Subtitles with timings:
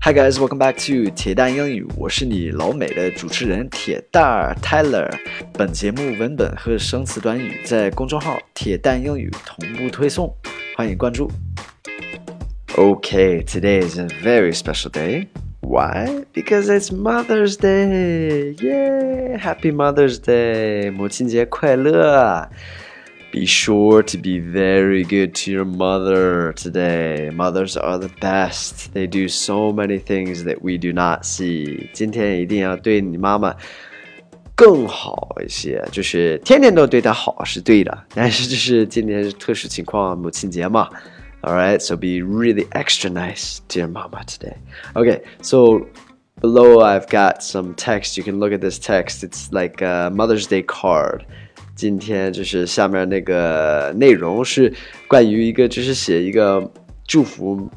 [0.00, 5.10] Hi guys, welcome back to 铁蛋英语，我是你老美的主持人铁蛋儿 Tyler。
[5.54, 10.34] 本节目文本和生词短语在公众号“铁蛋英语”同步推送，
[10.76, 11.30] 欢迎关注。
[12.76, 15.28] Okay, today is a very special day.
[15.60, 16.26] Why?
[16.34, 18.54] Because it's Mother's Day.
[18.56, 19.38] Yay!
[19.38, 20.92] Happy Mother's Day.
[20.92, 22.50] 母亲节快乐。
[23.32, 27.30] Be sure to be very good to your mother today.
[27.34, 28.92] Mothers are the best.
[28.94, 31.88] They do so many things that we do not see.
[31.92, 33.56] 今天一定要对你妈妈
[34.54, 40.88] 更好一些，就是天天都对她好是对的，但是就是今天是特殊情况，母亲节嘛。
[41.42, 44.54] All right, so be really extra nice to your mama today.
[44.94, 45.88] Okay, so
[46.40, 48.16] below I've got some text.
[48.16, 49.24] You can look at this text.
[49.24, 51.26] It's like a Mother's Day card.
[51.78, 54.72] 今天就是下面那个内容是
[55.08, 56.70] 关于一个，就是写一个
[57.06, 57.68] 祝福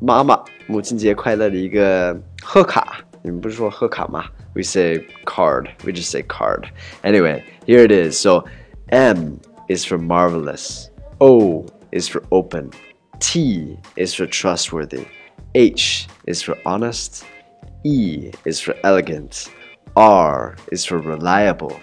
[0.00, 3.04] 妈妈母亲节快乐的一个贺卡。
[3.22, 4.24] 你们不是说贺卡吗？
[4.54, 5.68] We say card.
[5.84, 6.68] We just say card.
[7.02, 8.16] Anyway, here it is.
[8.18, 8.44] So
[8.88, 10.88] M is for marvelous.
[11.18, 12.70] O is for open.
[13.18, 15.04] T is for trustworthy.
[15.54, 17.24] H is for honest.
[17.84, 19.50] E is for elegant.
[19.94, 21.76] R is for reliable.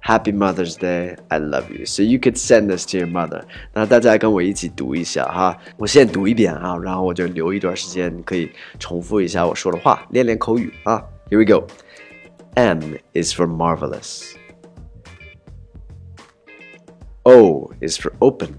[0.00, 1.84] Happy Mother's Day, I love you.
[1.84, 3.42] So you could send this to your mother.
[3.72, 11.02] 那大家跟我一起读一下哈，我先读一遍啊，然后我就留一段时间，你可以重复一下我说的话，练练口语啊。
[11.28, 11.66] Here we go.
[12.54, 12.80] M
[13.14, 14.34] is for marvelous.
[17.24, 18.50] O is for open.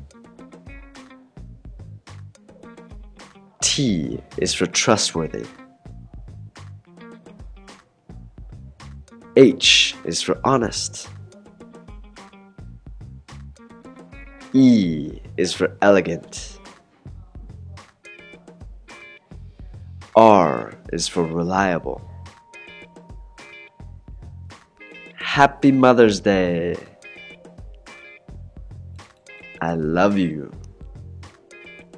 [3.61, 5.45] T is for trustworthy.
[9.37, 11.07] H is for honest.
[14.53, 16.59] E is for elegant.
[20.15, 22.01] R is for reliable.
[25.15, 26.75] Happy Mother's Day.
[29.59, 30.51] I love you.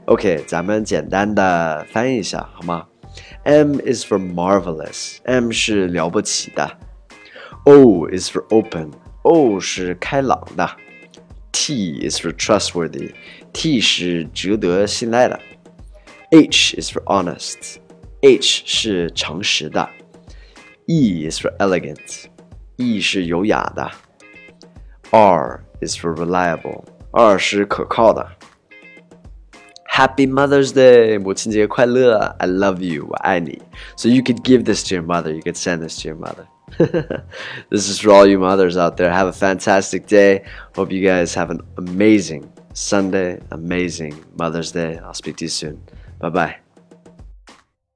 [0.06, 2.88] OK，咱们简单的翻译一下好吗？
[3.44, 5.20] M is for marvelous.
[5.24, 6.78] M 是了不起的。
[7.66, 8.92] O is for open.
[9.22, 10.70] O 是开朗的。
[11.54, 13.14] T is for trustworthy.
[13.54, 15.40] T 是值得信赖的。
[16.32, 17.78] H is for honest.
[18.22, 19.90] H 是诚实的。
[20.86, 22.26] E is for elegant.
[22.78, 23.92] E 是优雅的。
[25.12, 26.84] R is for reliable.
[27.12, 28.28] R 是可靠的。
[29.92, 32.20] Happy Mother's Day，母亲节快乐！
[32.38, 33.62] I love you，我爱你。
[33.98, 35.32] So you could give this to your mother.
[35.32, 36.46] You could send this to your mother.
[37.71, 39.11] this is for all you mothers out there.
[39.11, 40.45] Have a fantastic day.
[40.75, 44.99] Hope you guys have an amazing Sunday, amazing Mother's Day.
[44.99, 45.83] I'll speak to you soon.
[46.19, 46.64] Bye bye.